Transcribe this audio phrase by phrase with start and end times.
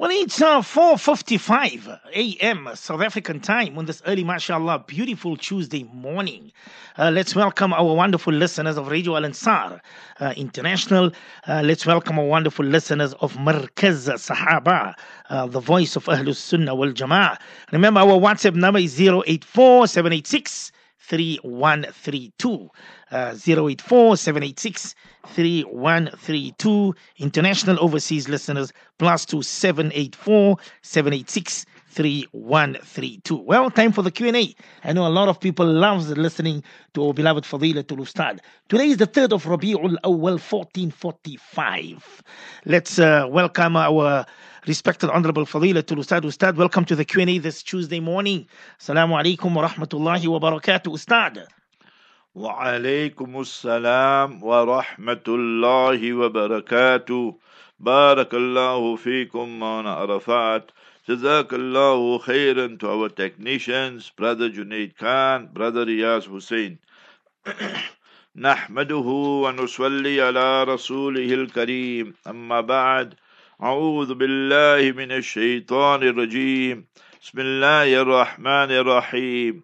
[0.00, 2.68] Well, it's uh, 4.55 a.m.
[2.74, 6.52] South African time on this early, mashallah, beautiful Tuesday morning.
[6.96, 9.82] Uh, let's welcome our wonderful listeners of Radio Al Ansar
[10.20, 11.10] uh, International.
[11.48, 14.94] Uh, let's welcome our wonderful listeners of Markaz Sahaba,
[15.30, 17.36] uh, the voice of Ahlus Sunnah wal Jama'ah.
[17.72, 20.70] Remember, our WhatsApp number is 084 786
[21.08, 22.70] 3132.
[23.10, 24.94] Uh, 084 786
[25.26, 26.94] 3132.
[27.16, 33.36] International overseas listeners, plus 2784 786 3132.
[33.36, 34.54] Well, time for the Q&A.
[34.84, 36.62] I know a lot of people loves listening
[36.94, 38.40] to our beloved Fadilatul Ustad.
[38.68, 42.22] Today is the 3rd of Rabi'ul Awal 1445.
[42.66, 44.26] Let's uh, welcome our
[44.67, 46.25] respected Honorable Fadilatul Ustad.
[46.25, 48.47] Ustad, welcome to the Q&A this Tuesday morning.
[48.79, 50.93] Assalamu alaikum wa rahmatullahi wa barakatuh.
[50.93, 51.47] Ustad.
[52.35, 57.37] وعليكم السلام ورحمة الله وبركاته
[57.79, 60.71] بارك الله فيكم مولانا عرفات
[61.09, 66.79] جزاك الله خيرا to our technicians brother Junaid Khan brother Riyaz Hussein
[68.35, 69.07] نحمده
[69.43, 73.13] ونصلي على رسوله الكريم أما بعد
[73.62, 76.86] أعوذ بالله من الشيطان الرجيم.
[77.22, 79.62] بسم الله الرحمن الرحيم.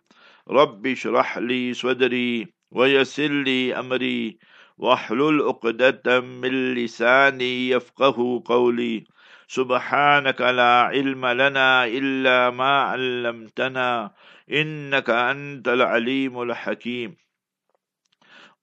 [0.51, 4.39] رب اشرح لي صدري ويسر لي أمري
[4.79, 9.05] واحلل عقدة من لساني يفقه قولي.
[9.47, 14.11] سبحانك لا علم لنا إلا ما علمتنا
[14.51, 17.24] إنك أنت العليم الحكيم.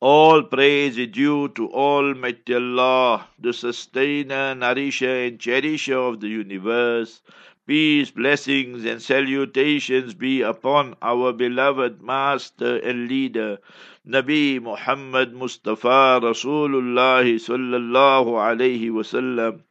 [0.01, 7.21] All praise is due to Almighty Allah, the sustainer, nourisher, and cherisher of the universe.
[7.67, 13.59] Peace, blessings, and salutations be upon our beloved Master and Leader,
[14.07, 19.61] Nabi Muhammad Mustafa Rasulullah sallallahu alayhi wasallam.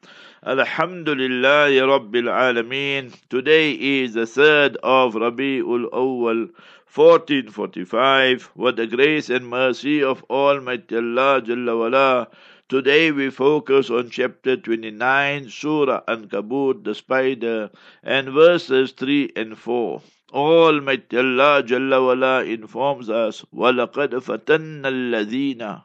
[0.47, 3.12] Alhamdulillah Rabbil Alameen.
[3.28, 6.51] Today is the third of Rabi'ul Awwal,
[6.91, 8.52] 1445.
[8.55, 12.27] What the grace and mercy of Almighty Allah Jalla wala.
[12.70, 17.70] Today we focus on chapter 29, Surah Ankabut, the spider,
[18.02, 20.02] and verses 3 and 4.
[20.33, 25.83] Almighty Allah Jalla wala informs us, وَلَقَدْ فَتَنَّ الَّذِينَ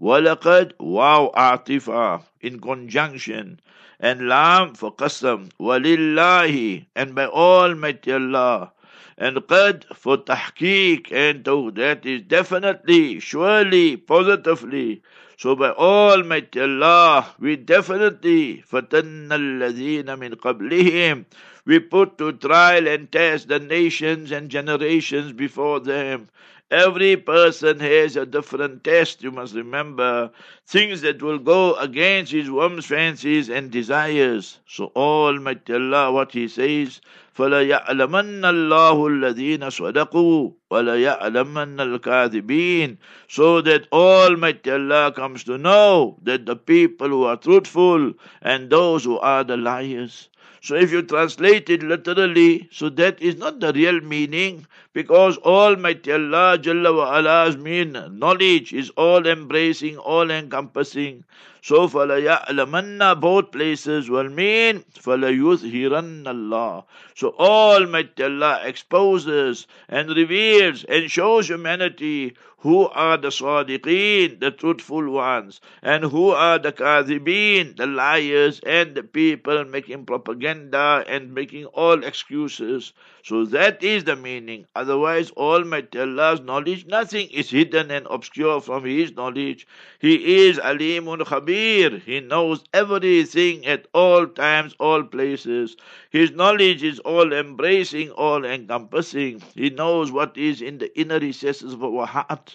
[0.00, 3.60] وَلَقَدْ wow atifa in conjunction
[3.98, 8.72] and lam for qasam walillahi and by Almighty Allah
[9.17, 15.01] and qad for tahqiq and to that is definitely surely positively
[15.37, 21.25] so by Almighty Allah we definitely fatanna alladhina min qablihim
[21.65, 26.27] we put to trial and test the nations and generations before them
[26.71, 30.31] Every person has a different test, you must remember.
[30.65, 34.59] Things that will go against his whims, fancies, and desires.
[34.65, 37.01] So Almighty Allah, what He says,
[37.36, 42.96] فَلَيَعْلَمَنَّ اللَّهُ الَّذِينَ صَدَقُوا وَلَيَعْلَمَنَّ الْكَاذِبِينَ
[43.28, 49.04] So that Almighty Allah comes to know that the people who are truthful and those
[49.04, 50.30] who are the liars.
[50.62, 56.10] So if you translate it literally, so that is not the real meaning, because Almighty
[56.12, 61.22] Allah Jalla wa Ala's mean knowledge is all embracing, all encompassing.
[61.62, 66.84] So فَلَيَعْلَمَنَّ both places will mean فَلَيُظْهِرَنَّ Allah.
[67.14, 75.09] So Almighty Allah exposes and reveals and shows humanity who are the sadiqeen, the truthful
[75.09, 81.65] ones, and who are the kadhibeen, the liars, and the people making propaganda and making
[81.65, 82.93] all excuses.
[83.23, 84.65] So that is the meaning.
[84.75, 89.67] Otherwise, all Almighty Allah's knowledge, nothing is hidden and obscure from His knowledge.
[89.99, 92.01] He is Alimun Khabir.
[92.01, 95.77] He knows everything at all times, all places.
[96.09, 99.41] His knowledge is all embracing, all encompassing.
[99.53, 102.50] He knows what is in the inner recesses of our heart.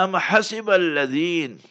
[0.00, 0.12] Am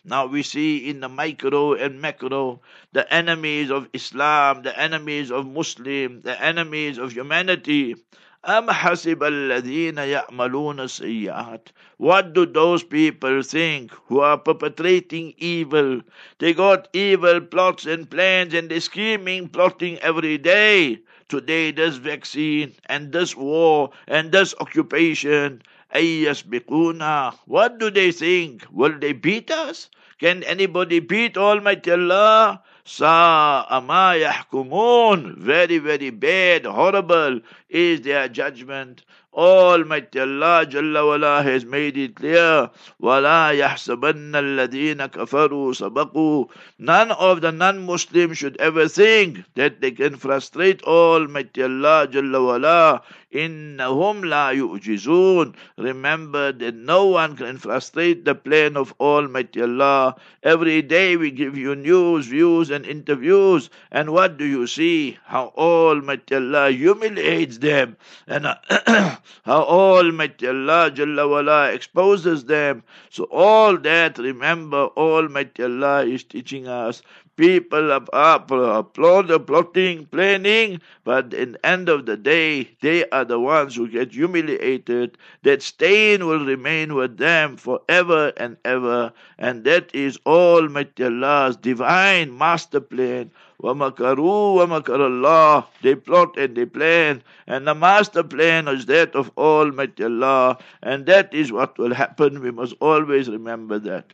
[0.05, 5.47] Now we see in the micro and macro the enemies of Islam, the enemies of
[5.47, 7.95] Muslim, the enemies of humanity.
[8.43, 11.71] Am hasib al-ladhina ya'maluna sayyat.
[11.97, 16.01] What do those people think who are perpetrating evil?
[16.37, 20.99] They got evil plots and plans and they're scheming, plotting every day.
[21.29, 25.63] Today this vaccine and this war and this occupation
[25.94, 28.66] أَيَّسْبِقُونَ What do they think?
[28.70, 29.88] Will they beat us?
[30.18, 32.62] Can anybody beat Almighty Allah?
[32.84, 35.36] Sa'a ma yahkumun.
[35.38, 37.40] Very, very bad, horrible
[37.70, 39.04] is their judgment.
[39.32, 42.70] Almighty Allah Jalla wala has made it clear.
[43.02, 50.16] وَلَا يَحْسَبَنَّ الَّذِينَ كَفَرُوا سَبَقُوا None of the non-Muslims should ever think that they can
[50.16, 53.02] frustrate Almighty Allah Jalla wala
[53.34, 60.14] إنهم لا يؤجزون Remember that no one can frustrate the plan of Almighty Allah.
[60.42, 63.70] Every day we give you news, views and interviews.
[63.90, 65.18] And what do you see?
[65.24, 67.96] How Almighty Allah humiliates them.
[68.26, 68.46] And
[69.44, 72.82] how Almighty Allah Jalla wala exposes them.
[73.10, 77.02] So all that, remember, Almighty Allah is teaching us
[77.38, 78.40] People are, are
[78.84, 84.12] plotting, planning, but in the end of the day, they are the ones who get
[84.12, 85.18] humiliated.
[85.42, 89.12] That stain will remain with them forever and ever.
[89.36, 93.32] And that is Almighty Allah's divine master plan.
[93.60, 97.22] وَمَكَرُوا وَمَكَرَ اللَّهِ They plot and they plan.
[97.48, 100.58] And the master plan is that of Almighty Allah.
[100.82, 102.40] And that is what will happen.
[102.42, 104.12] We must always remember that.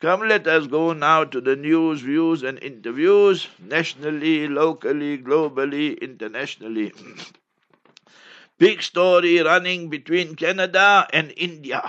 [0.00, 6.92] Come, let us go now to the news, views, and interviews, nationally, locally, globally, internationally.
[8.58, 11.82] Big story running between Canada and India.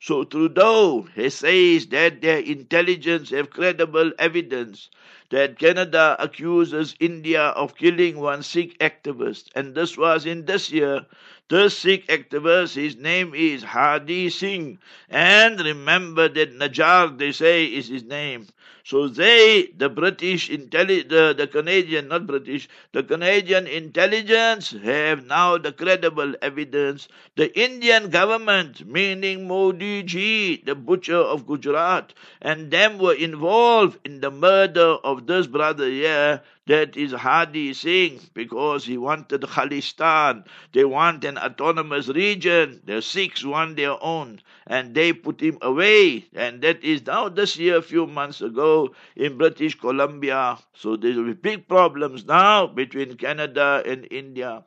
[0.00, 4.90] So Trudeau he says that their intelligence have credible evidence
[5.30, 11.06] that Canada accuses India of killing one Sikh activist, and this was in this year.
[11.48, 14.78] The Sikh activist, his name is Hadi Singh.
[15.08, 18.46] And remember that Nijjar, they say, is his name.
[18.84, 25.56] So they, the British intelli- the, the Canadian, not British, the Canadian intelligence have now
[25.58, 27.08] the credible evidence.
[27.36, 32.12] The Indian government, meaning Modi ji, the butcher of Gujarat,
[32.42, 38.20] and them were involved in the murder of this brother here, that is Hadi Singh,
[38.32, 40.46] because he wanted Khalistan.
[40.72, 42.80] They want an autonomous region.
[42.84, 46.26] The Sikhs want their own and they put him away.
[46.34, 50.58] And that is now this year, a few months ago, in British Columbia.
[50.74, 54.64] So there will be big problems now between Canada and India.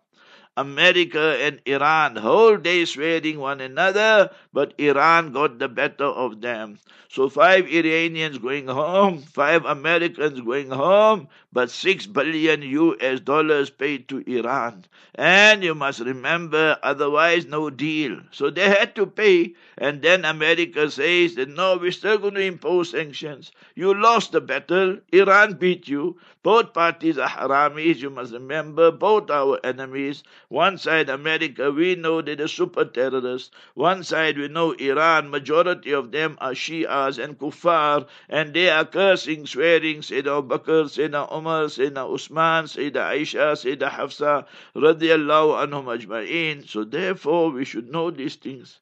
[0.55, 6.79] America and Iran, whole day swearing one another, but Iran got the better of them.
[7.09, 14.09] So five Iranians going home, five Americans going home, but six billion US dollars paid
[14.09, 14.85] to Iran.
[15.15, 18.19] And you must remember, otherwise no deal.
[18.31, 22.41] So they had to pay, and then America says that no, we're still going to
[22.41, 23.51] impose sanctions.
[23.75, 26.17] You lost the battle, Iran beat you.
[26.43, 30.23] Both parties are haramis, you must remember, both our enemies.
[30.49, 33.51] One side America, we know they're the super terrorists.
[33.73, 38.85] One side we know Iran, majority of them are Shias and Kuffar, and they are
[38.85, 44.45] cursing, swearing, Sayyidina Abu Bakr, Sayyidina Umar, Sayyidina Usman, Sayyidina Aisha, Sayyidina Hafsa,
[44.75, 46.67] radiallahu anhum ajma'in.
[46.67, 48.79] So therefore we should know these things.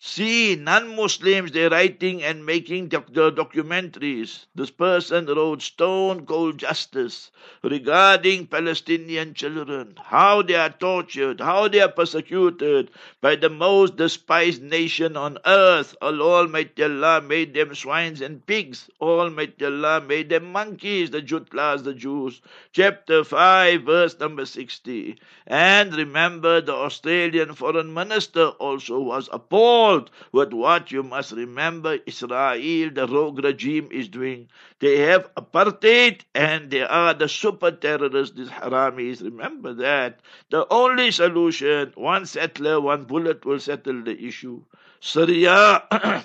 [0.00, 4.46] See, non-Muslims, they're writing and making doc- documentaries.
[4.54, 7.32] This person wrote Stone Cold Justice
[7.64, 14.62] regarding Palestinian children, how they are tortured, how they are persecuted by the most despised
[14.62, 15.96] nation on earth.
[16.00, 18.88] Almighty Allah made them swines and pigs.
[19.00, 22.40] Almighty Allah made them monkeys, the Jutlas, the Jews.
[22.72, 25.18] Chapter 5, verse number 60.
[25.48, 29.87] And remember, the Australian foreign minister also was appalled
[30.32, 34.48] with what you must remember Israel, the rogue regime, is doing.
[34.80, 39.22] They have apartheid and they are the super terrorists, these haramis.
[39.22, 40.20] Remember that.
[40.50, 44.62] The only solution, one settler, one bullet will settle the issue.
[45.00, 45.82] Syria.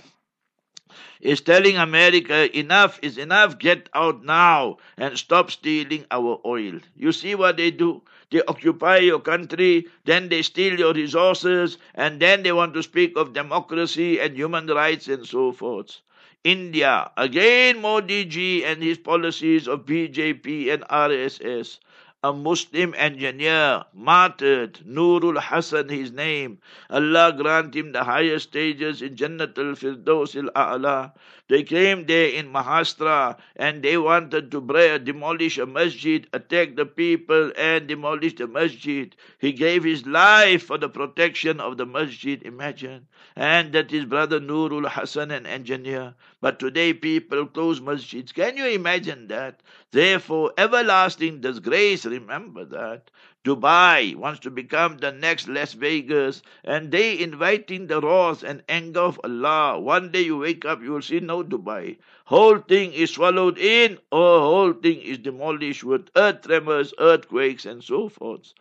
[1.24, 6.80] is telling America enough is enough, get out now and stop stealing our oil.
[6.96, 8.02] You see what they do?
[8.34, 13.16] They occupy your country, then they steal your resources, and then they want to speak
[13.16, 16.02] of democracy and human rights and so forth.
[16.44, 21.78] India, again Modi ji and his policies of BJP and RSS
[22.26, 26.58] a Muslim engineer, martyred, Nurul Hasan his name.
[26.90, 31.12] Allah grant him the highest stages in Jannatul Firdaus al-A'la.
[31.54, 36.88] They came there in Maharashtra and they wanted to break, demolish a masjid, attack the
[36.88, 39.16] people and demolish the masjid.
[39.38, 43.06] He gave his life for the protection of the masjid, imagine.
[43.36, 46.16] And that is brother Nurul Hasan, an engineer.
[46.42, 48.34] But today people close masjids.
[48.34, 49.62] Can you imagine that?
[49.92, 53.12] Therefore, everlasting disgrace, remember that.
[53.44, 59.02] Dubai wants to become the next Las Vegas, and they inviting the wrath and anger
[59.02, 59.80] of Allah.
[59.80, 61.98] One day you wake up, you will see no Dubai.
[62.26, 67.84] Whole thing is swallowed in, or whole thing is demolished with earth tremors, earthquakes, and
[67.84, 68.54] so forth.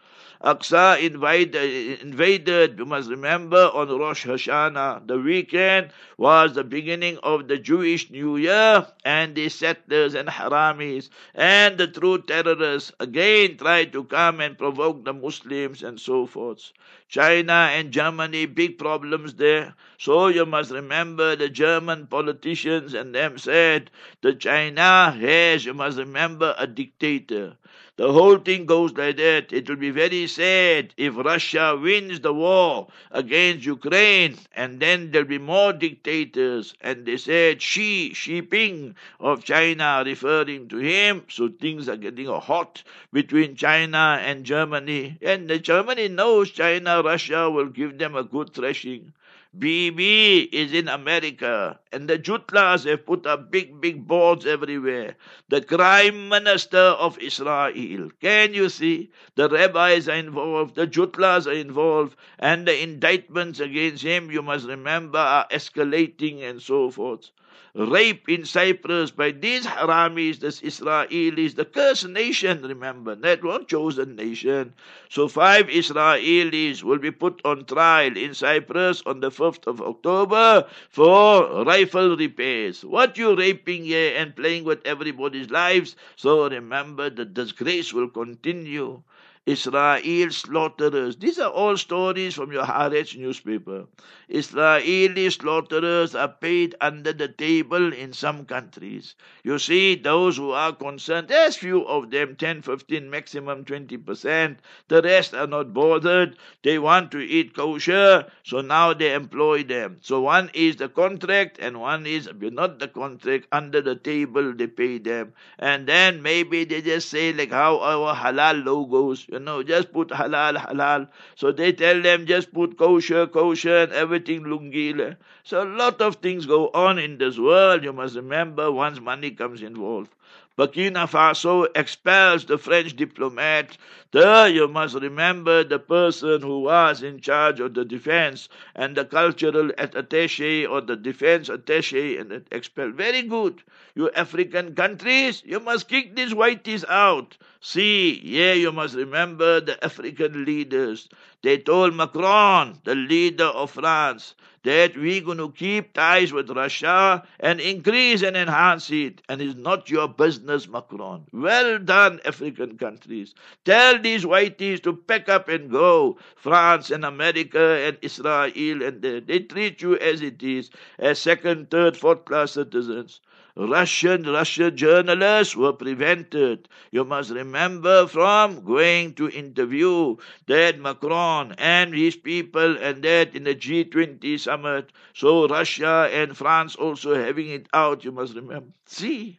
[0.42, 5.06] Aqsa invaded, invaded, you must remember, on Rosh Hashanah.
[5.06, 11.08] The weekend was the beginning of the Jewish New Year, and the settlers and haramis
[11.34, 16.72] and the true terrorists again tried to come and provoke the Muslims and so forth.
[17.08, 19.74] China and Germany, big problems there.
[19.98, 23.90] So you must remember the German politicians and them said
[24.22, 27.56] that China has, you must remember, a dictator.
[27.96, 29.52] The whole thing goes like that.
[29.52, 35.28] It will be very sad if Russia wins the war against Ukraine and then there'll
[35.28, 36.74] be more dictators.
[36.80, 41.26] And they said Xi Xi Jinping of China referring to him.
[41.28, 42.82] So things are getting hot
[43.12, 45.18] between China and Germany.
[45.20, 49.12] And Germany knows China, Russia will give them a good thrashing.
[49.58, 55.16] Bibi is in America, and the Jutlas have put up big, big boards everywhere.
[55.48, 58.10] The crime minister of Israel.
[58.20, 59.10] Can you see?
[59.34, 64.66] The rabbis are involved, the Jutlas are involved, and the indictments against him, you must
[64.66, 67.30] remember, are escalating and so forth
[67.74, 74.16] rape in Cyprus by these Haramis, the Israelis, the cursed nation, remember, that one chosen
[74.16, 74.74] nation.
[75.08, 80.66] So five Israelis will be put on trial in Cyprus on the 5th of October
[80.90, 82.84] for rifle repairs.
[82.84, 85.96] What you raping here and playing with everybody's lives?
[86.16, 89.02] So remember the disgrace will continue.
[89.44, 91.16] Israel slaughterers.
[91.16, 93.86] These are all stories from your Haaretz newspaper.
[94.28, 99.16] Israeli slaughterers are paid under the table in some countries.
[99.42, 104.58] You see, those who are concerned, there's few of them, 10, 15, maximum 20%.
[104.86, 106.36] The rest are not bothered.
[106.62, 109.98] They want to eat kosher, so now they employ them.
[110.02, 113.48] So one is the contract and one is not the contract.
[113.50, 115.32] Under the table, they pay them.
[115.58, 120.08] And then maybe they just say like how our halal logos you know, just put
[120.08, 121.08] halal, halal.
[121.34, 125.16] So they tell them just put kosher, kosher, and everything lungile.
[125.44, 127.82] So a lot of things go on in this world.
[127.84, 130.10] You must remember once money comes involved.
[130.58, 133.76] Burkina Faso expels the French diplomat.
[134.12, 139.04] There you must remember the person who was in charge of the defense and the
[139.04, 142.94] cultural attaché or the defense attaché and expelled.
[142.94, 143.62] Very good.
[143.94, 147.36] You African countries, you must kick these whiteys out.
[147.60, 151.08] See, yeah, you must remember the African leaders.
[151.42, 157.26] They told Macron, the leader of France, that we're going to keep ties with Russia
[157.40, 159.22] and increase and enhance it.
[159.28, 161.26] And it's not your business, Macron.
[161.32, 163.34] Well done, African countries.
[163.64, 166.16] Tell these whiteys to pack up and go.
[166.36, 170.70] France and America and Israel, and they, they treat you as it is,
[171.00, 173.20] as second, third, fourth class citizens.
[173.56, 176.68] Russian Russian journalists were prevented.
[176.90, 180.16] You must remember from going to interview
[180.46, 184.92] that Macron and his people and that in the G20 summit.
[185.14, 188.04] So Russia and France also having it out.
[188.04, 188.72] You must remember.
[188.86, 189.38] See,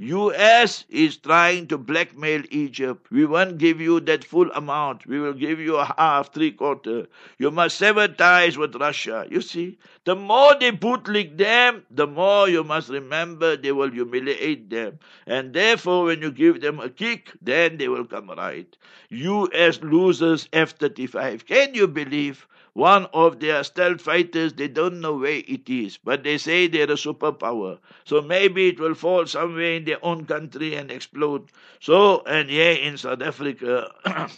[0.00, 3.10] US is trying to blackmail Egypt.
[3.10, 5.06] We won't give you that full amount.
[5.06, 7.08] We will give you a half, three quarter.
[7.38, 9.26] You must sever ties with Russia.
[9.28, 14.70] You see, the more they bootleg them, the more you must remember they will humiliate
[14.70, 15.00] them.
[15.26, 18.76] And therefore, when you give them a kick, then they will come right.
[19.10, 21.44] US loses F-35.
[21.46, 22.46] Can you believe?
[22.78, 26.84] One of their stealth fighters, they don't know where it is, but they say they're
[26.84, 27.78] a superpower.
[28.04, 31.50] So maybe it will fall somewhere in their own country and explode.
[31.80, 33.92] So, and here in South Africa,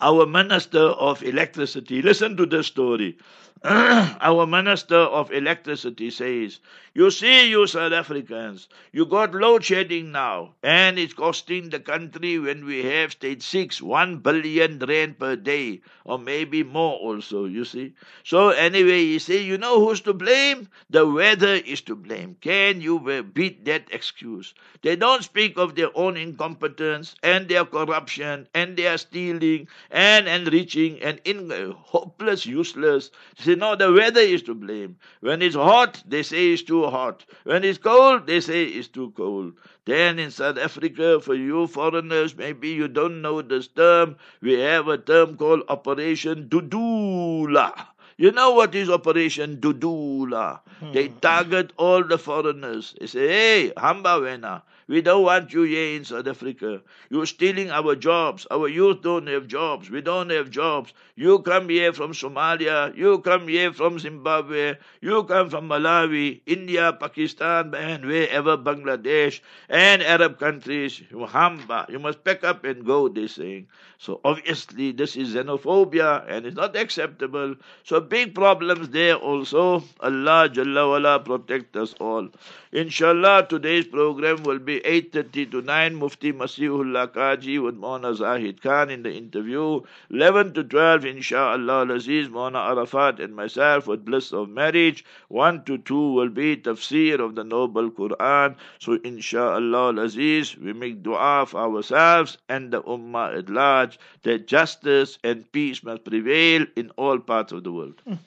[0.00, 3.16] our Minister of Electricity, listen to this story.
[3.64, 6.60] our Minister of Electricity says,
[6.94, 12.38] You see, you South Africans, you got load shedding now, and it's costing the country
[12.38, 17.64] when we have stage six, one billion rand per day, or maybe more also, you
[17.64, 17.94] see.
[18.24, 20.68] So, anyway, you say, You know who's to blame?
[20.90, 22.36] The weather is to blame.
[22.42, 23.00] Can you
[23.32, 24.52] beat that excuse?
[24.82, 31.00] They don't speak of their own incompetence and their corruption and their stealing and enriching
[31.02, 34.96] and in, uh, hopeless, useless They say, no, the weather is to blame.
[35.20, 37.24] When it's hot, they say it's too hot.
[37.44, 39.54] When it's cold, they say it's too cold.
[39.84, 44.88] Then in South Africa, for you foreigners, maybe you don't know this term, we have
[44.88, 47.86] a term called Operation Dudula.
[48.18, 50.60] You know what is Operation Dudula?
[50.80, 50.92] Hmm.
[50.92, 52.94] They target all the foreigners.
[53.00, 56.80] They say, hey, Hamba Wena, We don't want you here in South Africa.
[57.10, 58.46] You're stealing our jobs.
[58.52, 59.90] Our youth don't have jobs.
[59.90, 60.92] We don't have jobs.
[61.16, 62.96] You come here from Somalia.
[62.96, 64.76] You come here from Zimbabwe.
[65.00, 71.02] You come from Malawi, India, Pakistan, and wherever, Bangladesh, and Arab countries.
[71.10, 71.86] You hamba.
[71.88, 73.66] You must pack up and go, they're saying.
[73.98, 77.56] So obviously this is xenophobia and it's not acceptable.
[77.82, 79.82] So big problems there also.
[80.00, 82.28] Allah Jalla wala protect us all.
[82.72, 85.94] Inshallah, today's program will be 8.30 to 9.
[85.94, 89.80] Mufti Masihullah Kaji with Moulana Zahid Khan in the interview.
[90.10, 95.04] 11 to 12, Inshallah, Aziz, Moulana Arafat and myself with bliss of marriage.
[95.28, 98.56] 1 to 2 will be tafsir of the Noble Quran.
[98.78, 105.18] So Inshallah, Aziz, we make dua for ourselves and the Ummah at large that justice
[105.22, 108.00] and peace must prevail in all parts of the world.
[108.08, 108.18] Mm.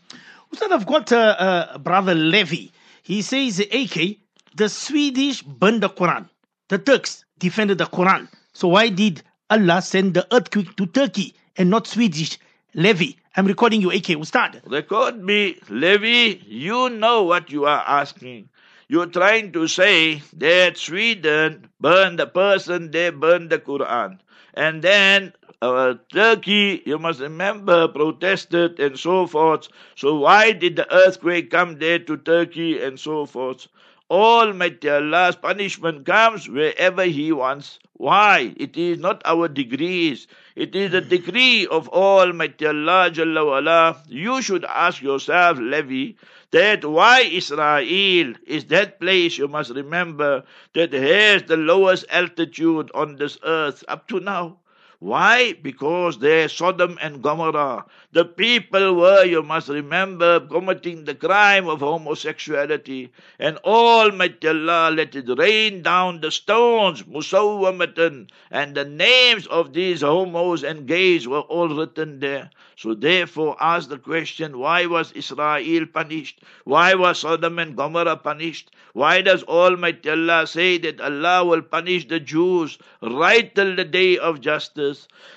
[0.51, 2.72] Ustad, I've got uh, uh, brother Levy.
[3.03, 4.18] He says, AK,
[4.56, 6.27] the Swedish burned Quran.
[6.70, 8.28] The Turks defended the Quran.
[8.54, 12.38] So why did Allah send the earthquake to Turkey and not Swedish?
[12.76, 14.10] Levy, I'm recording you, AK.
[14.22, 14.62] Ustad.
[14.68, 16.44] Record me, Levy.
[16.46, 18.50] You know what you are asking.
[18.88, 24.20] You're trying to say that Sweden burned the person, they burned the Quran.
[24.54, 25.34] And then
[25.64, 29.70] uh, Turkey, you must remember, protested and so forth.
[29.96, 33.68] So why did the earthquake come there to Turkey and so forth?
[34.10, 37.80] Almighty Allah's punishment comes wherever He wants.
[37.94, 38.54] Why?
[38.58, 40.25] It is not our degrees.
[40.56, 44.04] It is the decree of Almighty Allah Jalla wala.
[44.08, 46.13] You should ask yourself, Levi,
[46.51, 53.18] that why Israel is that place you must remember that has the lowest altitude on
[53.18, 54.58] this earth up to now.
[55.01, 55.53] Why?
[55.53, 57.86] Because they're Sodom and Gomorrah.
[58.12, 63.10] The people were, you must remember, committing the crime of homosexuality.
[63.39, 68.29] And Almighty Allah let it rain down the stones, Musawwamatan.
[68.51, 72.50] And the names of these homos and gays were all written there.
[72.75, 76.41] So therefore ask the question, why was Israel punished?
[76.63, 78.72] Why was Sodom and Gomorrah punished?
[78.94, 84.18] Why does Almighty Allah say that Allah will punish the Jews right till the day
[84.18, 84.88] of justice?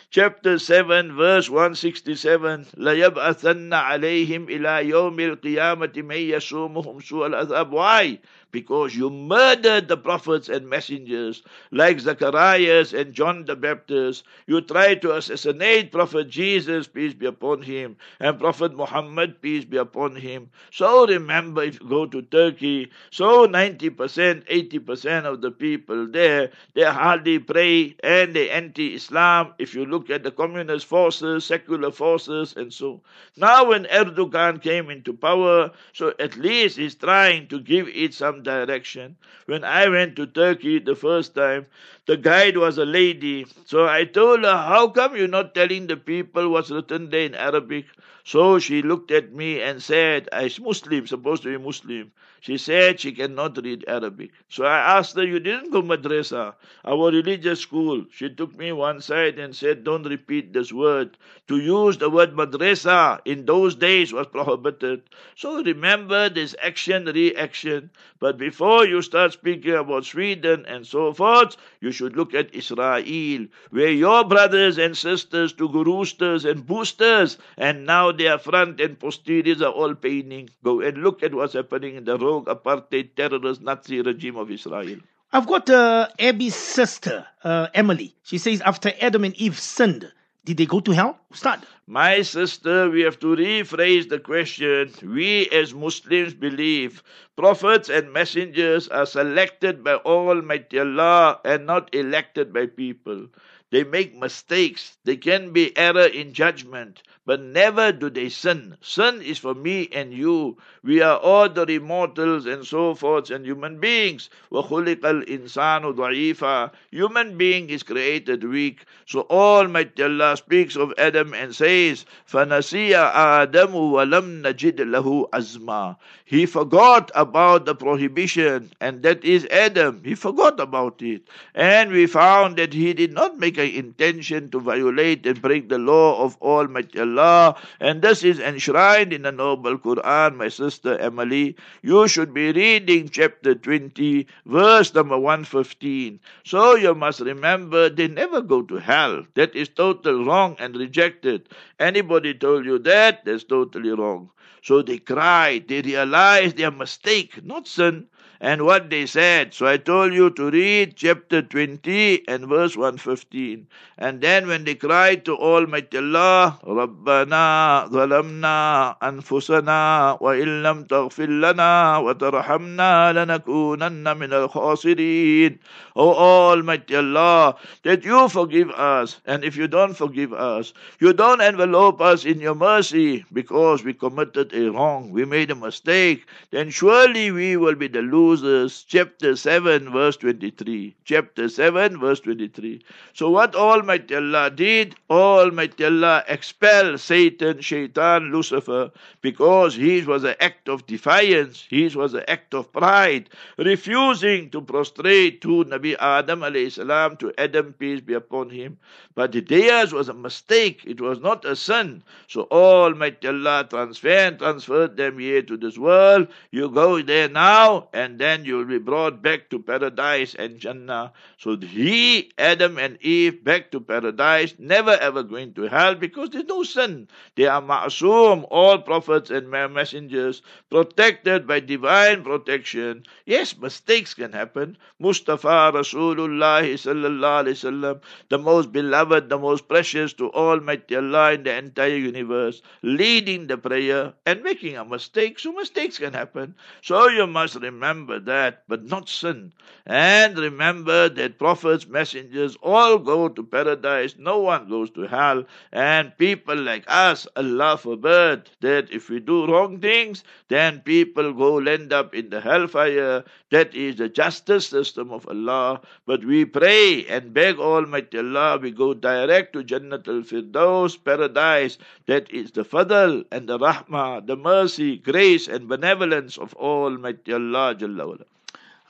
[0.10, 8.20] Chapter 7, verse 167 لَيَبْعَثَنَّ عَلَيْهِمْ إِلَى يَوْمِ الْقِيَامَةِ مَنْ يَسُومُهُمْ سُوءَ الْعَذَابِ Why?
[8.53, 14.25] Because you murdered the prophets and messengers like Zacharias and John the Baptist.
[14.47, 19.79] You tried to assassinate Prophet Jesus, peace be upon him, and Prophet Muhammad, peace be
[19.79, 20.51] upon him.
[20.71, 26.85] So remember, if you go to Turkey, so 90%, 80% of the people there, they
[26.85, 29.55] hardly pray and they anti-Islam.
[29.59, 33.01] If you look at the communist forces, secular forces, and so.
[33.37, 38.42] Now when Erdogan came into power, so at least he's trying to give it some
[38.43, 39.17] direction.
[39.47, 41.67] When I went to Turkey the first time,
[42.07, 43.47] the guide was a lady.
[43.67, 47.35] So I told her, How come you're not telling the people what's written there in
[47.35, 47.87] Arabic?
[48.25, 52.13] So she looked at me and said, I'm Muslim, supposed to be Muslim.
[52.43, 54.33] She said she cannot read Arabic.
[54.49, 58.05] So I asked her, You didn't go madrasa, our religious school.
[58.11, 61.17] She took me one side and said, Don't repeat this word.
[61.47, 65.03] To use the word madrasa in those days was prohibited.
[65.37, 67.91] So remember this action, reaction.
[68.19, 73.47] But before you start speaking about Sweden and so forth, you should look at Israel,
[73.71, 79.63] where your brothers and sisters took roosters and boosters, and now their front and posteriors
[79.63, 80.51] are all paining.
[80.65, 84.99] Go and look at what's happening in the apartheid terrorist Nazi regime of Israel.
[85.35, 88.15] I've got uh, Abby's sister, uh, Emily.
[88.23, 90.13] She says after Adam and Eve sinned,
[90.45, 91.19] did they go to hell?
[91.33, 91.61] Start.
[91.87, 94.91] My sister, we have to rephrase the question.
[95.03, 97.03] We as Muslims believe
[97.37, 103.29] prophets and messengers are selected by Almighty Allah and not elected by people.
[103.71, 104.99] They make mistakes.
[105.05, 108.78] They can be error in judgment but never do they sin.
[108.80, 110.58] Sin is for me and you.
[110.82, 114.30] We are ordinary mortals and so forth and human beings.
[114.50, 118.86] وَخُلِقَ الْإِنسَانُ ضَعِيفًا Human being is created weak.
[119.06, 126.46] So Almighty Allah speaks of Adam and says, فَنَسِيَ آدَمُ وَلَمْ نَجِدْ لَهُ أَزْمًا He
[126.46, 130.02] forgot about the prohibition and that is Adam.
[130.06, 131.24] He forgot about it.
[131.54, 135.78] And we found that he did not make an intention to violate and break the
[135.78, 137.57] law of Almighty Allah Allah.
[137.81, 141.57] And this is enshrined in the Noble Quran, my sister Emily.
[141.83, 146.21] You should be reading chapter 20, verse number 115.
[146.45, 149.25] So you must remember they never go to hell.
[149.35, 151.49] That is totally wrong and rejected.
[151.79, 154.31] Anybody told you that, that's totally wrong.
[154.63, 158.07] So they cried, they realized their mistake, not sin
[158.42, 159.54] and what they said.
[159.54, 163.68] So I told you to read chapter 20 and verse 115.
[163.98, 171.98] And then when they cried to Almighty Allah, رَبَّنَا ظَلَمْنَا أَنفُسَنَا وَإِن لَمْ تَغْفِرْ لَنَا
[172.06, 175.58] وَتَرْحَمْنَا لَنَكُونَنَّ مِنَ الْخَاسِرِينَ
[175.96, 179.20] O Almighty Allah, that you forgive us.
[179.26, 183.96] And if you don't forgive us, you don't envelope us in your mercy because we
[183.96, 188.28] committed a wrong, we made a mistake, then surely we will be the losers.
[188.41, 190.97] Chapter 7, verse 23.
[191.05, 192.83] Chapter 7, verse 23.
[193.13, 198.91] So what Almighty Allah did, Almighty Allah expelled Satan, Shaitan, Lucifer,
[199.21, 204.61] because his was an act of defiance, his was an act of pride, refusing to
[204.63, 208.79] prostrate to Nabi Adam salam, to Adam, peace be upon him.
[209.15, 212.03] But theirs was a mistake, it was not a sin.
[212.29, 216.29] So Almighty Allah transferred, transferred them here to this world.
[216.51, 221.13] You go there now, and then you will be brought back to paradise and Jannah.
[221.39, 226.45] So he, Adam and Eve, back to paradise, never ever going to hell because there's
[226.45, 227.09] no sin.
[227.35, 233.03] They are ma'asum, all prophets and messengers, protected by divine protection.
[233.27, 234.79] Yes, mistakes can happen.
[235.01, 241.43] Mustafa Rasulullah sallallahu alaihi wasallam, the most beloved, the most precious to Almighty Allah in
[241.43, 245.41] the entire universe, leading the prayer and making a mistake.
[245.41, 246.55] So mistakes can happen.
[246.83, 249.53] So you must remember that, but not sin.
[249.87, 254.15] And remember that prophets, messengers all go to paradise.
[254.19, 255.45] No one goes to hell.
[255.73, 261.59] And people like us, Allah forbid, that if we do wrong things, then people go
[261.59, 263.25] end up in the hellfire.
[263.51, 265.81] That is the justice system of Allah.
[266.07, 271.79] But we pray and beg Almighty Allah, we go direct to Jannat al-Firdaus, paradise.
[272.07, 277.75] That is the fadl and the rahmah, the mercy, grace and benevolence of Almighty Allah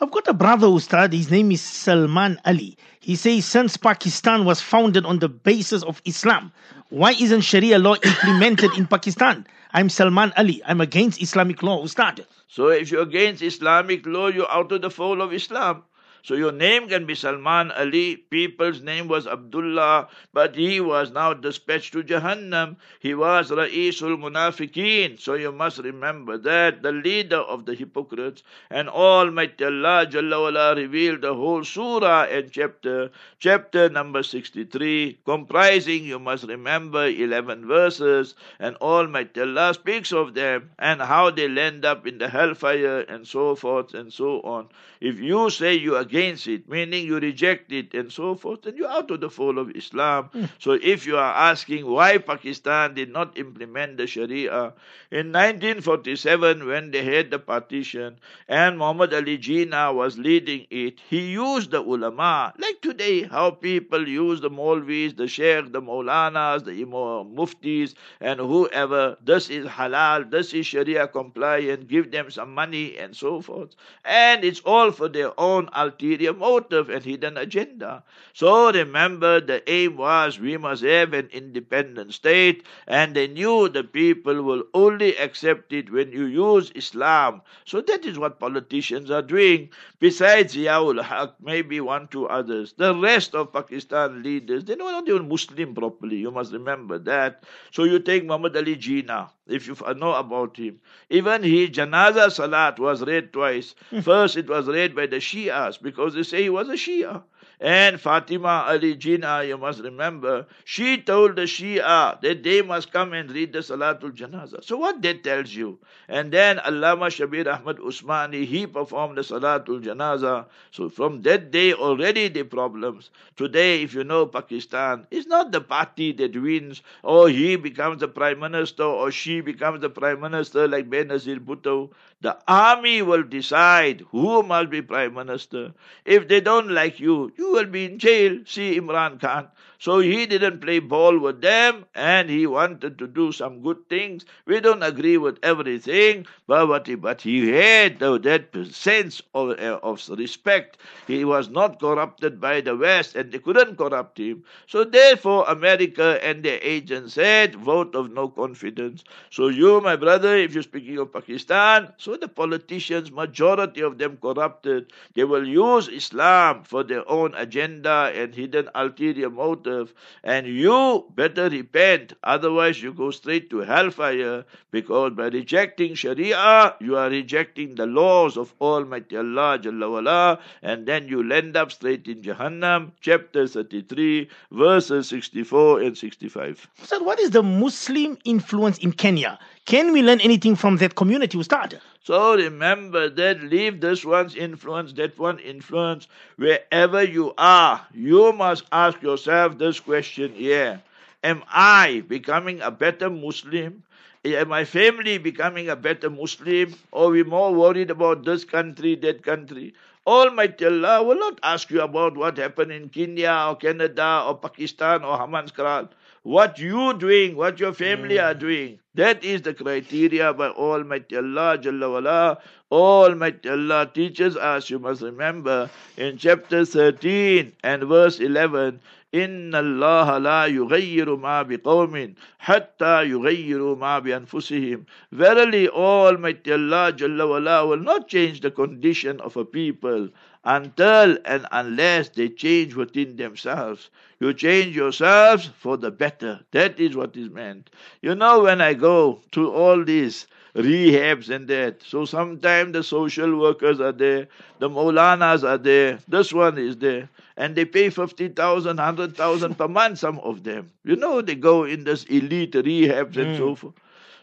[0.01, 1.13] I've got a brother, Ustad.
[1.13, 2.77] His name is Salman Ali.
[3.01, 6.53] He says since Pakistan was founded on the basis of Islam,
[6.91, 9.47] why isn't Sharia law implemented in Pakistan?
[9.73, 10.61] I'm Salman Ali.
[10.67, 12.27] I'm against Islamic law, Ustad.
[12.49, 15.85] So if you're against Islamic law, you're out of the fold of Islam.
[16.25, 18.17] So your name can be Salman Ali.
[18.17, 22.77] People's name was Abdullah, but he was now dispatched to Jahannam.
[23.01, 25.19] He was Ra'isul Munafiqeen.
[25.19, 30.75] So you must remember that the leader of the hypocrites and Almighty Allah Jalla wala
[30.77, 38.35] revealed the whole surah and chapter, chapter number 63, comprising, you must remember, 11 verses,
[38.61, 43.27] and Almighty Allah speaks of them and how they'll end up in the hellfire and
[43.27, 44.69] so forth and so on.
[45.01, 48.77] If you say you are against it, meaning you reject it and so forth, then
[48.77, 50.29] you're out of the fold of Islam.
[50.35, 50.49] Mm.
[50.59, 54.75] So if you are asking why Pakistan did not implement the Sharia,
[55.11, 61.21] in 1947 when they had the partition and Muhammad Ali Jinnah was leading it, he
[61.33, 66.73] used the ulama, like today how people use the Maulvis, the Sheikh, the Maulanas, the
[66.73, 72.99] Imam, Muftis and whoever, this is halal, this is Sharia compliant, give them some money
[72.99, 73.75] and so forth.
[74.05, 78.03] And it's all for their own ultimate ulterior motive and hidden agenda.
[78.33, 83.85] So remember, the aim was we must have an independent state, and they knew the
[83.85, 87.43] people will only accept it when you use Islam.
[87.65, 89.71] So that is what politicians are doing.
[90.01, 92.75] Besides Ziaul Haq, maybe one, two others.
[92.77, 96.17] The rest of Pakistan leaders, they are not even Muslim properly.
[96.17, 97.45] You must remember that.
[97.71, 100.81] So you take Muhammad Ali Jinnah if you know about him.
[101.11, 103.75] Even his janaza salat was read twice.
[103.91, 104.01] Hmm.
[104.01, 107.23] First, it was read by the Shias because they say he was a Shia.
[107.63, 113.13] And Fatima Ali Jinnah, you must remember, she told the Shia that they must come
[113.13, 114.65] and read the Salatul Janazah.
[114.65, 115.79] So what that tells you?
[116.09, 120.47] And then Allama Shabir Ahmad Usmani, he performed the Salatul Janazah.
[120.73, 123.11] So from that day already the problems.
[123.37, 128.09] Today, if you know Pakistan, it's not the party that wins, or he becomes the
[128.09, 131.91] prime minister, or she becomes the prime minister like Benazir Bhutto.
[132.23, 135.75] The army will decide who must be prime minister.
[136.07, 138.39] If they don't like you, you will be in jail.
[138.47, 139.49] See Imran Khan.
[139.79, 144.25] So he didn't play ball with them and he wanted to do some good things.
[144.47, 149.81] We don't agree with everything, but, but, he, but he had that sense of, uh,
[149.83, 150.79] of respect.
[151.09, 154.45] He was not corrupted by the West and they couldn't corrupt him.
[154.69, 159.03] So therefore, America and their agents said, vote of no confidence.
[159.31, 164.19] So you, my brother, if you're speaking of Pakistan, so the politicians, majority of them
[164.21, 169.95] corrupted, they will use Islam for their own agenda and hidden ulterior motive.
[170.23, 176.97] And you better repent, otherwise, you go straight to hellfire because by rejecting Sharia, you
[176.97, 182.23] are rejecting the laws of Almighty Allah, Jalla and then you'll end up straight in
[182.23, 182.93] Jahannam.
[183.01, 186.69] Chapter 33, verses 64 and 65.
[186.85, 189.39] So, what is the Muslim influence in Kenya?
[189.65, 191.81] Can we learn anything from that community who started?
[192.05, 198.65] So remember that leave this one's influence, that one influence, wherever you are, you must
[198.73, 200.83] ask yourself this question here.
[201.23, 203.85] Am I becoming a better Muslim?
[204.25, 206.75] Eh, am my family becoming a better Muslim?
[206.91, 209.75] Or are we more worried about this country, that country?
[210.05, 215.05] Almighty Allah will not ask you about what happened in Kenya or Canada or Pakistan
[215.05, 215.89] or Hammanskraal
[216.24, 218.24] What you doing, what your family mm.
[218.24, 218.80] are doing.
[218.96, 222.38] That is the criteria by Almighty Allah Jalla wala.
[222.72, 228.82] Almighty Allah teaches us, you must remember, in chapter 13 and verse 11,
[229.14, 237.66] إن الله لا يغير ما بقوم حتى يغيروا ما بأنفسهم Verily Almighty Allah Jalla wala
[237.66, 240.10] will not change the condition of a people
[240.45, 243.91] until and unless they change within themselves.
[244.21, 246.41] You change yourselves for the better.
[246.53, 247.71] That is what is meant.
[248.03, 253.39] You know, when I go to all these rehabs and that, so sometimes the social
[253.39, 254.29] workers are there,
[254.59, 259.99] the Maulanas are there, this one is there, and they pay 50,000, 100,000 per month,
[259.99, 260.71] some of them.
[260.85, 263.23] You know, they go in this elite rehabs mm.
[263.23, 263.59] and so mm.
[263.59, 263.75] forth.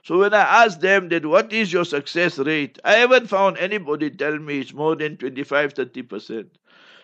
[0.10, 4.10] So when I ask them that what is your success rate, I haven't found anybody
[4.10, 6.48] tell me it's more than 25, 30%.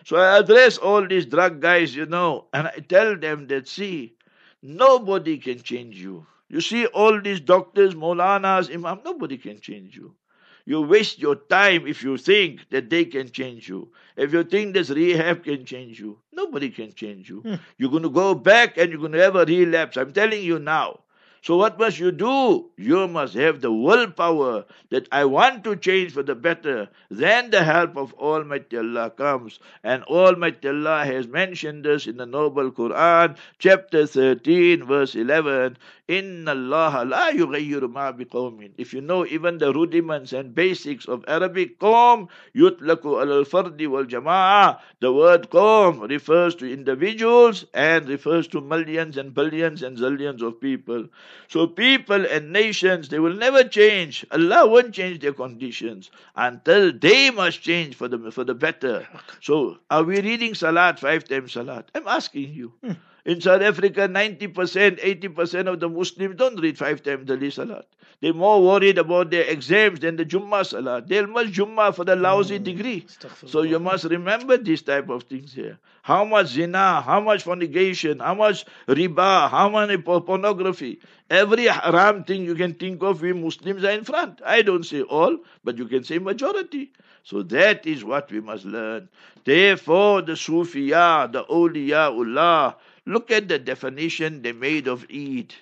[0.04, 4.16] So I address all these drug guys, you know, and I tell them that see,
[4.60, 6.26] nobody can change you.
[6.48, 10.16] You see all these doctors, Maulanas, Imam, nobody can change you.
[10.64, 13.92] You waste your time if you think that they can change you.
[14.16, 17.42] If you think this rehab can change you, nobody can change you.
[17.42, 17.54] Hmm.
[17.78, 19.96] You're going to go back and you're going to have a relapse.
[19.96, 21.02] I'm telling you now.
[21.46, 22.70] So what must you do?
[22.76, 26.88] You must have the willpower that I want to change for the better.
[27.08, 29.60] Then the help of Almighty Allah comes.
[29.84, 35.78] And Almighty Allah has mentioned this in the Noble Quran, chapter 13, verse 11.
[36.08, 38.70] Inna Allah la yughayyiru ma biqawmin.
[38.78, 44.04] If you know even the rudiments and basics of Arabic, qawm yutlaku al fardi wal
[44.04, 44.78] jama'ah.
[45.00, 50.60] The word qawm refers to individuals and refers to millions and billions and zillions of
[50.60, 51.08] people.
[51.48, 54.24] So people and nations, they will never change.
[54.30, 59.08] Allah won't change their conditions until they must change for the, for the better.
[59.40, 61.90] So are we reading Salat, five times Salat?
[61.96, 62.72] I'm asking you.
[62.84, 62.92] Hmm.
[63.26, 67.84] In South Africa, 90%, 80% of the Muslims don't read five times daily salat.
[68.20, 71.08] They're more worried about their exams than the Jummah salat.
[71.08, 72.62] They'll must Jummah for the lousy mm.
[72.62, 73.04] degree.
[73.46, 75.76] So you must remember these type of things here.
[76.02, 81.00] How much zina, how much fornication, how much riba, how many pornography.
[81.28, 84.40] Every haram thing you can think of, we Muslims are in front.
[84.46, 86.92] I don't say all, but you can say majority.
[87.24, 89.08] So that is what we must learn.
[89.44, 95.53] Therefore, the Sufiya, the Awliyaullah, Look at the definition they made of Eid.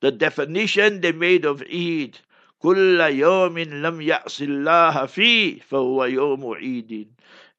[0.00, 2.18] The definition they made of Eid.
[2.62, 7.06] كل يوم لم يعص الله فيه فهو يوم عيد.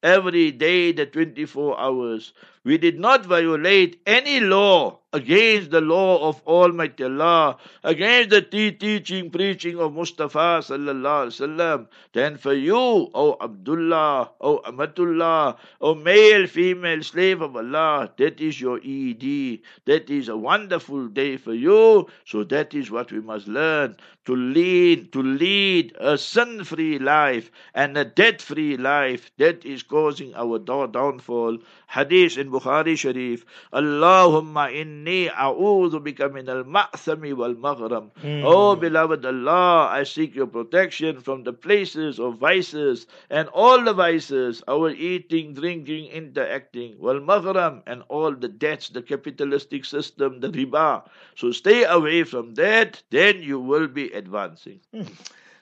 [0.02, 2.32] Every day, the 24 hours,
[2.64, 9.31] we did not violate any law against the law of Almighty Allah, against the teaching,
[9.31, 16.47] preaching of Mustafa sallallahu alaihi wasallam, then for you, O Abdullah, O Amatullah, O male,
[16.47, 19.59] female slave of Allah, that is your Eid.
[19.85, 22.07] That is a wonderful day for you.
[22.25, 23.97] So that is what we must learn
[24.29, 29.31] to lead, to lead a sin-free life and a debt-free life.
[29.37, 31.57] That is causing our downfall.
[31.87, 33.43] Hadith in Bukhari Sharif.
[33.73, 38.11] Allahumma inni a'udhu bika min al-ma'thami wal-maghram.
[38.21, 38.43] Mm.
[38.45, 43.93] Oh beloved Allah, I seek your protection from the places of vices and all the
[43.93, 51.01] vices, our eating, drinking, interacting, wal-maghram and all the debts, the capitalistic system, the riba.
[51.33, 54.79] So stay away from that, then you will be advancing.
[54.93, 55.09] Mm.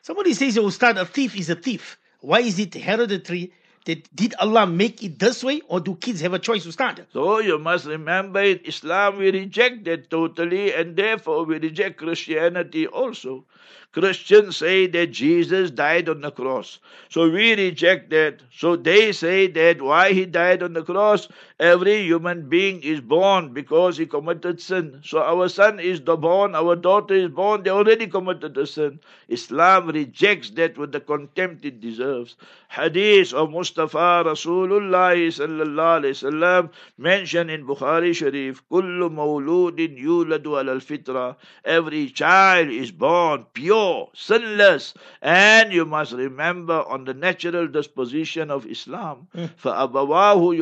[0.01, 1.97] Somebody says, oh, start a thief is a thief.
[2.19, 3.53] Why is it hereditary
[3.85, 6.99] that did Allah make it this way, or do kids have a choice to start?
[7.13, 12.87] So you must remember in Islam we reject that totally, and therefore we reject Christianity
[12.87, 13.45] also.
[13.93, 16.79] Christians say that Jesus died on the cross.
[17.09, 18.41] So we reject that.
[18.51, 23.52] So they say that why he died on the cross, every human being is born
[23.52, 25.00] because he committed sin.
[25.04, 29.00] So our son is born, our daughter is born, they already committed a sin.
[29.28, 32.36] Islam rejects that with the contempt it deserves.
[32.68, 40.72] Hadith of Mustafa Rasulullah sallallahu alayhi wasallam mentioned in Bukhari Sharif, كل مولود يولد على
[40.80, 41.36] الفطرة.
[41.64, 48.66] Every child is born pure, sinless, and you must remember on the natural disposition of
[48.66, 49.28] Islam.
[49.62, 50.56] فأبواه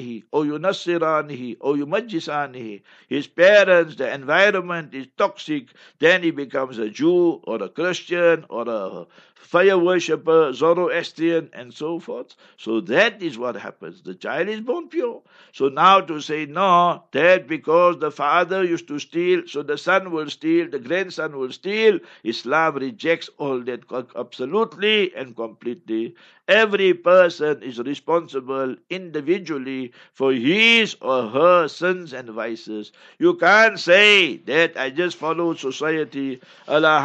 [0.00, 2.82] anhi or yunassir anhi or yumajjis anhi.
[3.08, 5.68] His parents, the environment is toxic.
[5.98, 9.06] Then he becomes a Jew or a Christian or a
[9.40, 12.36] fire worshipper, Zoroastrian, and so forth.
[12.56, 14.02] So that is what happens.
[14.02, 15.22] The child is born pure.
[15.52, 20.10] So now to say no, that because the father used to steal, so the son
[20.12, 23.80] will steal, the grandson will steal, Islam rejects all that
[24.16, 26.14] absolutely and completely.
[26.48, 32.92] Every person is responsible individually for his or her sins and vices.
[33.18, 36.40] You can't say that I just follow society.
[36.66, 37.00] Allah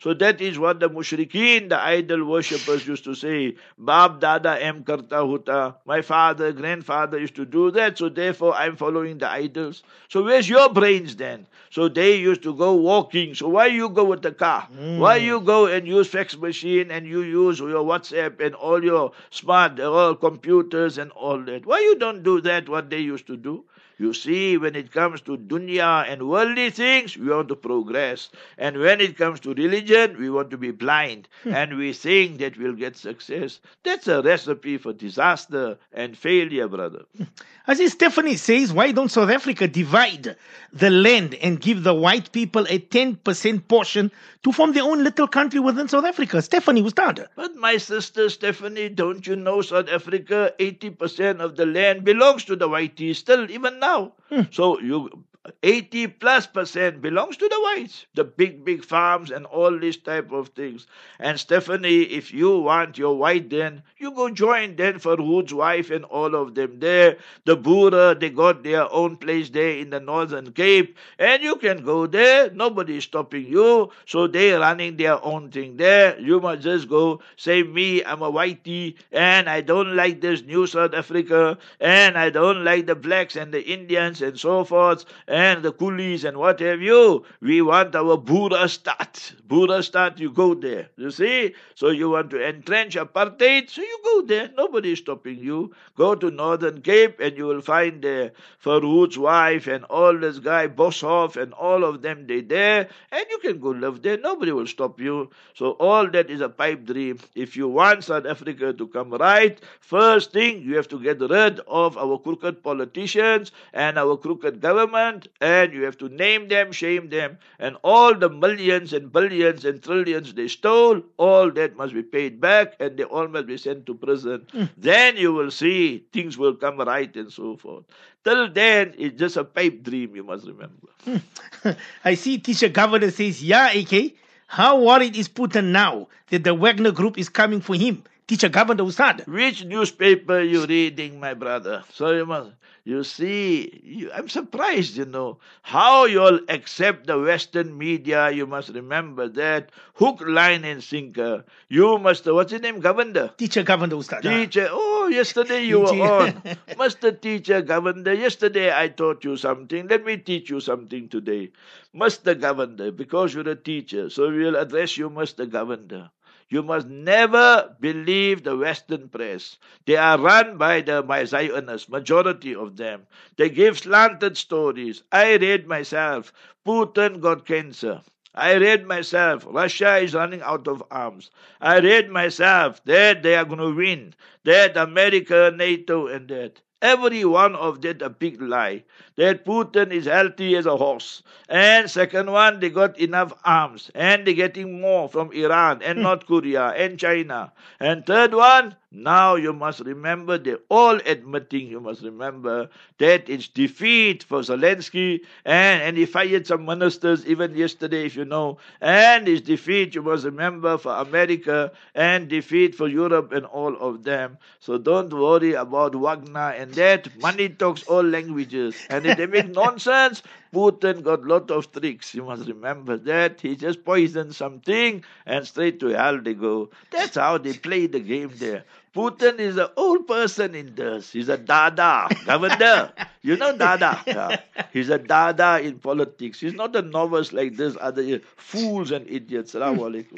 [0.00, 3.56] So that is what the mushrikeen, the idol worshippers used to say.
[3.78, 5.76] Bab dada em karta huta.
[5.84, 9.82] My father, grandfather used to do that, so therefore I'm following the idols.
[10.08, 11.46] So where's your brains then?
[11.70, 13.34] So they used to go walking.
[13.34, 14.68] So why you go with the car?
[14.78, 14.98] Mm.
[14.98, 19.12] Why you go and use fax machine and you use your WhatsApp and all your
[19.30, 21.64] smart all computers and all that?
[21.64, 23.64] Why you don't do that what they used to do?
[24.02, 28.30] You see, when it comes to dunya and worldly things, we want to progress.
[28.58, 31.28] And when it comes to religion, we want to be blind.
[31.44, 31.54] Hmm.
[31.54, 33.60] and we think that we'll get success.
[33.84, 37.04] That's a recipe for disaster and failure, brother.
[37.16, 37.24] Hmm.
[37.68, 40.36] As Stephanie says, why don't South Africa divide
[40.72, 44.10] the land and give the white people a 10% portion
[44.44, 46.42] to form their own little country within South Africa?
[46.42, 47.30] Stephanie, was that?
[47.36, 52.56] But my sister Stephanie, don't you know South Africa, 80% of the land belongs to
[52.56, 54.12] the whiteys still, even now.
[54.28, 54.42] Hmm.
[54.50, 55.24] So you
[55.64, 60.30] 80 plus percent belongs to the whites, the big, big farms and all these type
[60.30, 60.86] of things.
[61.18, 66.04] And Stephanie, if you want your white then, you go join then Verwoerd's wife and
[66.04, 67.16] all of them there.
[67.44, 71.84] The Boere, they got their own place there in the Northern Cape, and you can
[71.84, 72.48] go there.
[72.50, 73.90] Nobody is stopping you.
[74.06, 76.18] So they're running their own thing there.
[76.20, 80.68] You must just go say, me, I'm a whitey, and I don't like this new
[80.68, 85.62] South Africa, and I don't like the blacks and the Indians and so forth and
[85.62, 87.24] the coolies and what have you.
[87.40, 89.32] We want our Boer stat.
[89.48, 90.90] Boer stat, you go there.
[90.98, 91.54] You see?
[91.74, 94.50] So you want to entrench apartheid, so you go there.
[94.58, 95.74] Nobody is stopping you.
[95.96, 100.68] Go to Northern Cape and you will find the Verwoerd's wife and all this guy,
[100.68, 102.90] Boshoff and all of them, they there.
[103.10, 104.18] And you can go live there.
[104.18, 105.30] Nobody will stop you.
[105.54, 107.18] So all that is a pipe dream.
[107.34, 111.60] If you want South Africa to come right, first thing, you have to get rid
[111.60, 117.08] of our crooked politicians and our crooked government and you have to name them, shame
[117.08, 122.02] them, and all the millions and billions and trillions they stole, all that must be
[122.02, 124.46] paid back and they all must be sent to prison.
[124.52, 124.68] Mm.
[124.76, 127.84] Then you will see things will come right and so forth.
[128.24, 130.88] Till then, it's just a pipe dream, you must remember.
[131.06, 131.76] Mm.
[132.04, 134.14] I see teacher governor says, yeah, AK,
[134.46, 138.04] how worried is Putin now that the Wagner group is coming for him?
[138.26, 139.26] Teacher Governor Ustad.
[139.26, 141.84] Which newspaper you reading, my brother?
[141.92, 142.52] So you must
[142.84, 148.30] you see, you, I'm surprised, you know, how you all accept the Western media.
[148.32, 151.44] You must remember that hook, line, and sinker.
[151.68, 153.28] You must, what's your name, Governor?
[153.38, 154.22] Teacher Governor Ustad.
[154.22, 156.42] Teacher, oh, yesterday you were on.
[156.78, 159.86] Master Teacher Governor, yesterday I taught you something.
[159.86, 161.52] Let me teach you something today.
[161.94, 166.10] Master Governor, because you're a teacher, so we'll address you, Master Governor.
[166.52, 169.56] You must never believe the Western press.
[169.86, 173.06] They are run by the by Zionists, majority of them.
[173.38, 175.02] They give slanted stories.
[175.10, 176.30] I read myself,
[176.66, 178.02] Putin got cancer.
[178.34, 181.30] I read myself, Russia is running out of arms.
[181.58, 184.12] I read myself that they are going to win,
[184.44, 186.60] that America, NATO, and that.
[186.82, 188.82] Every one of that a big lie.
[189.16, 191.22] That Putin is healthy as a horse.
[191.48, 193.90] And second one, they got enough arms.
[193.94, 196.02] And they're getting more from Iran and hmm.
[196.02, 197.52] North Korea and China.
[197.80, 203.48] And third one, Now you must remember, they're all admitting, you must remember, that it's
[203.48, 209.26] defeat for Zelensky and, and he fired some ministers even yesterday, if you know, and
[209.28, 214.36] it's defeat, you must remember, for America and defeat for Europe and all of them.
[214.60, 217.08] So don't worry about Wagner and that.
[217.18, 218.76] Money talks all languages.
[218.90, 220.22] And if they make nonsense,
[220.54, 222.14] Putin got lot of tricks.
[222.14, 223.40] You must remember that.
[223.40, 226.70] He just poisoned something and straight to hell they go.
[226.90, 228.64] That's how they play the game there.
[228.94, 231.12] Putin is an old person in this.
[231.12, 232.92] He's a dada, governor.
[233.22, 234.02] you know dada.
[234.06, 234.36] Yeah.
[234.72, 236.40] He's a dada in politics.
[236.40, 239.54] He's not a novice like this other fools and idiots.